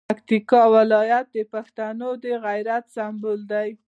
پکتیکا 0.09 0.61
ولایت 0.75 1.25
د 1.35 1.37
پښتنو 1.53 2.09
د 2.23 2.25
غیرت 2.45 2.85
سمبول 2.95 3.39
دی. 3.51 3.69